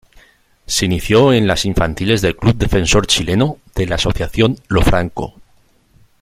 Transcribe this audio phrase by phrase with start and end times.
[0.65, 5.35] Se inició en las infantiles del club Defensor Chileno, de la Asociación Lo Franco.